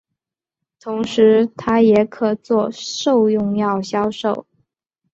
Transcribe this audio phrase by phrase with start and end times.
[0.79, 4.47] 同时它也可作兽用药销售。